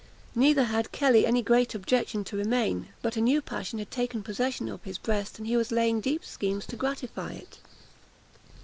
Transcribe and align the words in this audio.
Neither 0.33 0.63
had 0.63 0.91
Kelly 0.91 1.27
any 1.27 1.43
great 1.43 1.75
objection 1.75 2.23
to 2.23 2.35
remain; 2.35 2.87
but 3.03 3.17
a 3.17 3.21
new 3.21 3.39
passion 3.39 3.77
had 3.77 3.91
taken 3.91 4.23
possession 4.23 4.67
of 4.67 4.83
his 4.83 4.97
breast, 4.97 5.37
and 5.37 5.45
he 5.45 5.55
was 5.55 5.71
laying 5.71 6.01
deep 6.01 6.25
schemes 6.25 6.65
to 6.65 6.75
gratify 6.75 7.33
it. 7.33 7.59